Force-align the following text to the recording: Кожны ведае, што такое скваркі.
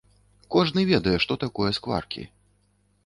Кожны 0.53 0.85
ведае, 0.91 1.13
што 1.25 1.37
такое 1.45 1.69
скваркі. 1.81 2.27